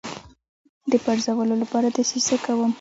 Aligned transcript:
د 0.91 0.93
پرزولو 1.05 1.55
لپاره 1.63 1.87
دسیسه 1.97 2.35
کوم. 2.45 2.69